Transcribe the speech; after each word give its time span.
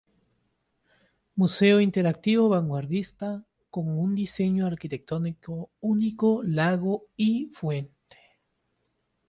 Museo 1.35 1.79
interactivo 1.79 2.49
vanguardista 2.49 3.45
con 3.69 3.87
un 3.99 4.15
diseño 4.15 4.65
arquitectónico 4.65 5.69
único, 5.79 6.41
lago 6.41 7.05
y 7.15 7.51
fuente. 7.53 8.17